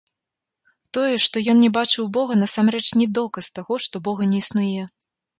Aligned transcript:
Тое, 0.97 1.17
што 1.25 1.41
ён 1.51 1.59
не 1.65 1.67
бачыў 1.75 2.07
бога, 2.15 2.37
насамрэч 2.43 2.81
не 3.01 3.07
доказ 3.17 3.51
таго, 3.59 3.77
што 3.83 4.01
бога 4.07 4.23
не 4.33 4.41
існуе. 4.45 4.87